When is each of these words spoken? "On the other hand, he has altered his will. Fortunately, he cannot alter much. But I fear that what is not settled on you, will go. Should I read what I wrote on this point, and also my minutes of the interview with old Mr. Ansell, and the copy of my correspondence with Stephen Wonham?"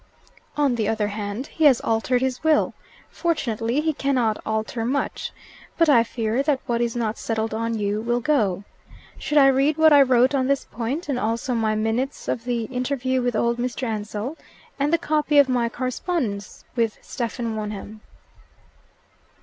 "On 0.57 0.73
the 0.73 0.87
other 0.87 1.09
hand, 1.09 1.45
he 1.45 1.65
has 1.65 1.79
altered 1.81 2.21
his 2.21 2.43
will. 2.43 2.73
Fortunately, 3.11 3.81
he 3.81 3.93
cannot 3.93 4.41
alter 4.47 4.83
much. 4.83 5.31
But 5.77 5.89
I 5.89 6.03
fear 6.03 6.41
that 6.41 6.59
what 6.65 6.81
is 6.81 6.95
not 6.95 7.19
settled 7.19 7.53
on 7.53 7.77
you, 7.77 8.01
will 8.01 8.19
go. 8.19 8.63
Should 9.19 9.37
I 9.37 9.45
read 9.45 9.77
what 9.77 9.93
I 9.93 10.01
wrote 10.01 10.33
on 10.33 10.47
this 10.47 10.65
point, 10.65 11.07
and 11.07 11.19
also 11.19 11.53
my 11.53 11.75
minutes 11.75 12.27
of 12.27 12.45
the 12.45 12.63
interview 12.63 13.21
with 13.21 13.35
old 13.35 13.59
Mr. 13.59 13.83
Ansell, 13.87 14.39
and 14.79 14.91
the 14.91 14.97
copy 14.97 15.37
of 15.37 15.47
my 15.47 15.69
correspondence 15.69 16.65
with 16.75 16.97
Stephen 17.03 17.55
Wonham?" 17.55 18.01